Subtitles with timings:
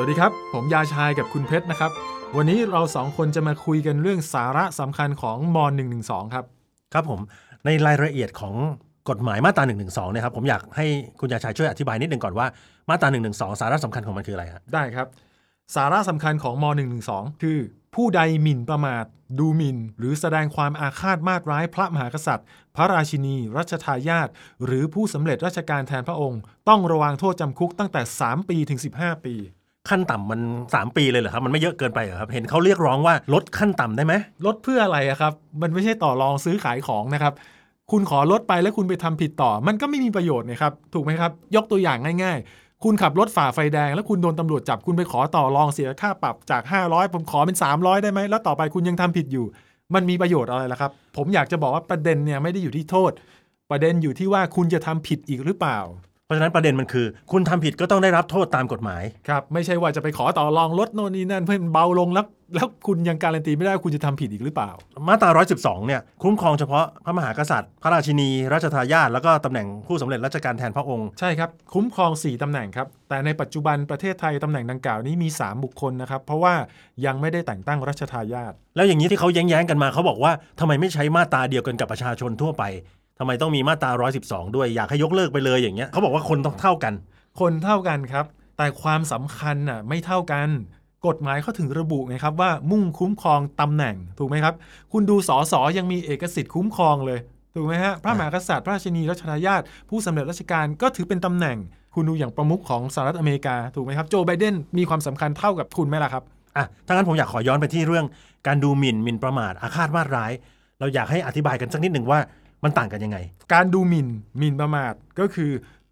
[0.00, 1.90] สวัสดีครับ ผมยาชายกับคุณเพชรนะครับ
[2.36, 5.56] วันนี้เราสองคนจะมาคุยกันเรื่องสาระสำคัญของม
[5.94, 6.44] .112 ครับ
[6.94, 7.20] ครับผม
[7.64, 8.54] ในรายละเอียดของ
[9.08, 10.86] กฎหมายมาตรา1นึเนี่ยครับผมอยากให้
[11.20, 12.46] คุณยาชัยช่วยอธิบายนิดนึงก่อนว่า
[12.88, 13.30] มาตรา1นึ
[13.60, 15.06] สาระสำคัญของมันคืออะไรฮะได้ครับ
[15.76, 16.64] สาระสำคัญของม
[17.04, 17.58] .112 คือ
[17.94, 19.04] ผู้ใดหมิ่นประมาท
[19.38, 24.28] ดูหมิ่น หรือแสดงความอาฆาตมาตร้ายพระมหากษัตริย์ พระราชินี รัชทายาท
[24.64, 29.36] หรือผู้สำเร็จราชการแทนพระองค์ ต้องระวังโทษจำคุกตั้งแต่ 3 ปีถึง 15 ปี
[29.88, 34.14] ขั้นต่ำมัน 3 ปีเลยเหรอครับ มันไม่เยอะเกินไปเหรอครับ เห็นเขาเรียกร้องว่าลดขั้นต่ำได้ไหม
[34.46, 35.32] ลดเพื่ออะไระครับ
[35.62, 37.32] มันไม่ใช่ต่อรองซื้อขายของนะครับ
[37.90, 49.46] คุณขอลดไปแล้วคุณไปทำผิดต่อ มันก็ไม่มีประโยชน์นะครับ ถูกไหมครับ ยกตัวอย่างง่ายๆ คุณขับรถฝ่าไฟแดง แล้วคุณโดนตำรวจจับคุณไปขอต่อรองเสียค่าปรับจาก 500 ผมขอเป็น 300 ได้ไหมแล้วต่อไปคุณยังทำผิดอยู่
[49.94, 53.12] มันมีประโยชน์อะไรล่ะครับ ผมอยากจะบอกว่าประเด็นเนี่ยไม่ได้อยู่ที่โทษ
[53.70, 55.78] ประเด็นอยู่ที่ว่าคุณจะทำผิดอีกหรือเปล่า
[56.28, 64.70] เพราะฉะนั้นประเด็นมันคือ คุณทำผิดก็ต้องได้รับโทษตามกฎหมาย ครับ ไม่ใช่ว่าจะไปขอต่อรองลดโน่นนี่นั่นเพื่อให้มันเบาลงแล้วแล้วคุณยังการันตีไม่ได้ว่าคุณจะทำผิดอีกหรือเปล่า
[65.08, 76.54] มาตรา 112 เนี่ยคุ้มครองเฉพาะพระมหากษัตริย์ พระราชินีรัชทายาทแล้วก็ตำแหน่งผู้สำเร็จราชการแทนพระองค์ ใช่ครับ คุ้มครอง 4ตำแหน่งครับ แต่ในปัจจุบันประเทศไทยตำแหน่งดังกล่าวนี้มี 3 บุคคลนะครับ เพราะว่า
[77.06, 82.64] ยังไม่ได้แต่งตั้งรัชทายาทแล้วอย่างนี้ที่เขาแย้งๆกันมาเขาบอกว่าทำไมไม่ใช้มาตราเดียวกันกับประชาชนทั่วไป
[83.18, 83.90] ทำไมต้องมีมาตรา
[84.24, 86.94] 112 ด้วยอยากให้ยกเลิกไปเลยอย่างเงี้ยเขาบอกว่าคนต้องเท่ากัน
[87.40, 90.48] คนเท่ากันครับ แต่ความสำคัญน่ะไม่เท่ากัน
[91.06, 94.54] กฎหมายเขาถึงระบุไงครับว่ามุ่งคุ้มครองตำแหน่งถูกไหมครับ
[94.92, 97.18] คุณดูสอสอยังมีเอกสิทธิ์คุ้มครองเลย
[97.54, 101.56] ถูกไหมฮะพระมหากษัตริย์พระราชินีรัชทายาทผู้สำเร็จราชการก็ถือเป็นตำแหน่ง
[101.94, 106.22] คุณดูอย่างประมุขของสหรัฐอเมริกาถูกไหมครับโจไบเดนมีความสำคัญเท่ากับคุณไหมล่ะครับ
[106.56, 108.06] อะถ้างั้นผมอยากขอย้อนไปที่เรื่อง
[108.46, 110.32] การดูหมิ่นหมิ่นประมาทอาฆาตมาตร้าย
[110.80, 112.18] เราอยากให้อธิบายกันสักนิดหนึ่งว่า
[112.64, 113.18] มันต่างกันยังไง
[113.54, 115.50] การดูหมิ่นหมิ่นประมาทก็คือ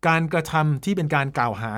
[0.08, 1.72] การกระทำที่เป็นการกล่าวหา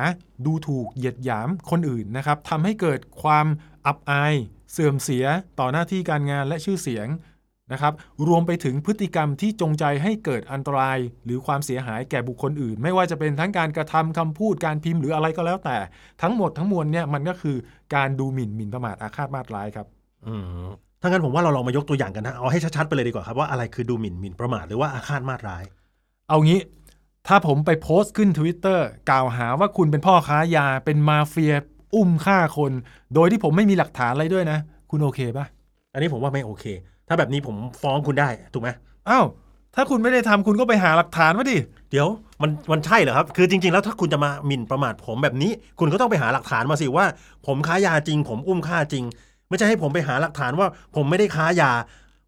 [0.46, 3.46] ดูถูกเหยียดหยามคนอื่นนะครับทำให้เกิดความ
[3.86, 4.34] อับอาย
[4.72, 5.24] เสื่อมเสีย
[5.58, 7.08] ต่อหน้าที่การงานและชื่อเสียง
[7.72, 7.94] นะครับ
[8.28, 15.76] รวมไปถึงพฤติกรรมที่จงใจให้เกิดอันตราย หรือความเสียหายแก่บุคคลอื่น ไม่ว่าจะเป็นทั้งการกระทำคำพูดการพิมพ์หรืออะไรก็แล้วแต่
[16.22, 17.56] ทั้งหมดทั้งมวลเนี่ยมันก็คือ
[17.94, 19.86] การดูหมิ่นหมิ่นประมาทอาฆาตมาตร้ายครับ
[20.26, 20.44] อืม
[21.00, 25.64] ถ้างั้นผมว่าเราลองมายกตัวอย่างกันนะ เอาให้ชัดๆไปเลยดีกว่าครับว่าอะไรคือดูหมิ่นหมิ่นประมาทหรือว่าอาฆาตมาตร้าย
[26.28, 26.60] เอางี้
[27.26, 31.54] ถ้าผมไปโพสต์ขึ้น Twitter กล่าวหาว่าคุณเป็นพ่อค้ายาเป็นมาเฟีย
[31.94, 32.72] อุ้มฆ่าคน
[33.14, 34.58] โดยที่ผมไม่มีหลักฐานอะไรด้วยนะ
[34.90, 35.46] คุณโอเคปะ
[35.92, 36.64] อันนี้ผมว่าไม่โอเค
[37.08, 38.68] ถ้าแบบนี้ผมฟ้องคุณได้ถูกไหม
[39.08, 39.26] อ้าว
[39.74, 41.56] ถ้าคุณไม่ได้ทำคุณก็ไปหาหลักฐานมาดิ
[41.90, 42.08] เดี๋ยว
[42.42, 47.06] มันมันใช่เหรอครับ คือจริง ๆ แล้วถ้าคุณจะมาหมิ่นประมาทผมแบบนี้ คุณก็ต้องไปหาหลักฐานมาสิว่า
[47.46, 49.04] ผมค้ายาจริง ผมอุ้มฆ่าจริง
[49.48, 51.72] ไม่ใช่ให้ผมไปหาหลักฐานว่าผมไม่ได้ค้ายา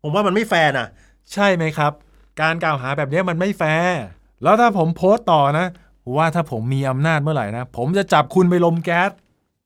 [0.02, 0.86] ผมว่ามันไม่แฟร์นะ
[1.32, 1.92] ใช่ไหมครับ
[2.40, 3.98] การกล่าวหาแบบนี้มันไม่แฟร์
[4.42, 5.66] แล้วถ้าผมโพสต์ต่อนะ
[6.16, 9.10] ว่าถ้าผมมีอำนาจเมื่อไหร่นะ ผมจะจับคุณไปรมแก๊ส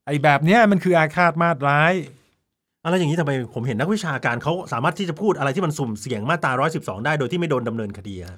[0.05, 1.93] ไอ้แบบเนี้ยมันคืออาฆาตมาดร้าย
[2.83, 8.35] อะไรอย่างนี้ทำไมผมเห็นนักวิชาการเขาสามารถที่จะพูดอะไรที่มันสุ่มเสี่ยงมาตรา 112 ได้โดยที่ไม่โดนดำเนินคดีอะ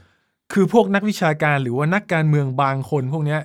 [0.54, 3.42] คือพวกนักวิชาการหรือว่านักการเมืองบางคนพวกเนี้ย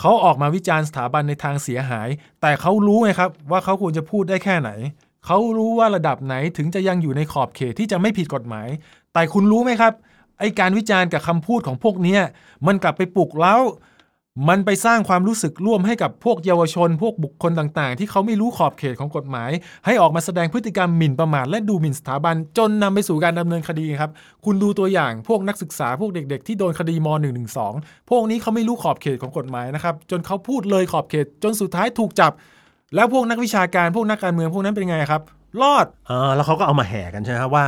[0.00, 2.08] เขาออกมาวิจารณ์สถาบันในทางเสียหาย
[2.40, 4.70] แต่เขารู้ไงครับว่าเขาควรจะพูดได้แค่ไหน
[5.26, 8.68] เขารู้ว่าระดับไหนถึงจะยังอยู่ในขอบเขตที่จะไม่ผิดกฎหมาย
[9.12, 9.92] แต่คุณรู้ไหมครับ
[10.40, 12.16] ไอการวิจารณ์กับคำพูดของพวกนี้
[12.66, 13.56] มันกลับไปปลุกเล้า
[14.48, 19.50] มันไปสร้างความรู้สึกร่วมให้กับพวกเยาวชน พวกบุคคลต่างๆ ที่เขาไม่รู้ขอบเขตของกฎหมาย
[19.86, 24.10] ให้ออกมาแสดงพฤติกรรมหมิ่นประมาทและดูหมิ่นสถาบัน จนนำไปสู่การดำเนินคดีครับ
[24.44, 27.08] คุณดูตัวอย่างพวกนักศึกษาพวกเด็ก ๆ ที่โดนคดีม
[27.58, 32.32] .112 พวกนี้เขาไม่รู้ขอบเขตของกฎหมายนะครับ จนเขาพูดเลยขอบเขต จนสุดท้ายถูกจับ
[32.94, 35.22] แล้วพวกนักวิชาการพวกนักการเมืองพวกนั้นเป็นไงครับ
[35.62, 37.64] รอดอ่าแล้วเขาก็เอามาแห่กันใช่ไหมครับว่า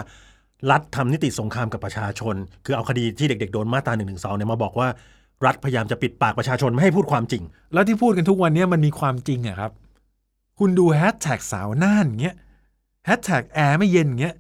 [0.70, 2.34] รัฐทำนิติสงครามกับประชาชน
[2.64, 4.88] คือเอาคดีที่เด็ก ๆ โดนมาตรา1นึเนี่ยมาบอกว่า
[5.46, 7.42] รัฐพยายามจะปิดปากประชาชนไม่ให้พูดความจริง
[7.72, 9.70] แล้วที่พูดกันทุกวันนี้มันมีความจริงอะครับ
[10.58, 12.36] คุณดูแฮชแท็กสาวน่านเงี้ย
[13.06, 14.34] แฮชแท็กแอร์ไม่เย็นเงี้ย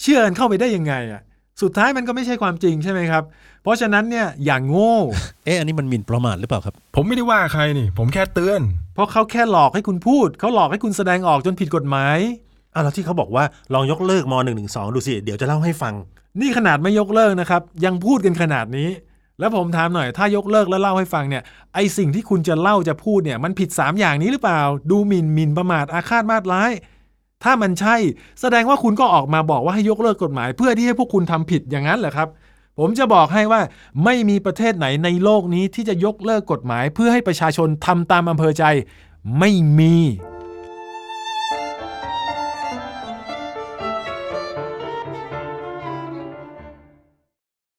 [0.00, 1.22] เชื่อกันเข้าไปได้ยังไงอะ
[1.62, 3.22] สุดท้ายมันก็ไม่ใช่ความจริงใช่ไหมครับ
[3.62, 4.94] เพราะฉะนั้นเนี่ยอย่างโง่
[5.44, 8.60] เอ๊ะอันนี้มันหมิ่นประมาทหรือเปล่าครับ ผมไม่ได้ว่าใครนี่ ผมแค่เตือน
[8.94, 12.18] เพราะเขาแค่หลอกให้คุณพูด เขาหลอกให้คุณแสดงออกจนผิดกฎหมาย
[12.74, 13.44] อะแล้วที่เขาบอกว่า
[13.74, 14.34] ลองยกเลิกม
[14.64, 15.94] .112 ดูสิ เดี๋ยวจะเล่าให้ฟัง
[16.40, 18.88] นี่ขนาดไม่ยกเลิกนะครับ ยังพูดกันขนาดนี้
[19.40, 21.42] แล้วผมถามหน่อยถ้ายกเลิกแล้วเล่าให้ฟังเนี่ย
[21.74, 26.70] ไอสิ่งที่คุณจะเล่าจะพูดเนี่ยมันผิด 3 อย่างนี้หรือเปล่า ดูหมิ่นหมิ่นประมาทอาฆาตมาตร้าย
[27.44, 27.96] ถ้ามันใช่
[28.40, 32.28] แสดงว่าคุณก็ออกมาบอกว่าให้ยกเลิกกฎหมาย เพื่อที่ให้พวกคุณทำผิดอย่างนั้นเหรอครับ
[32.78, 33.60] ผมจะบอกให้ว่า
[34.04, 38.64] ไม่มีประเทศไหนในโลกนี้ที่จะยกเลิกกฎหมาย เพื่อให้ประชาชนทำตามอำเภอใจ
[39.38, 39.94] ไม่มี